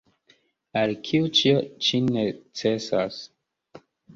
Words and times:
Al 0.81 0.93
kiu 1.09 1.29
ĉio 1.41 1.61
ĉi 1.89 2.01
necesas? 2.09 3.21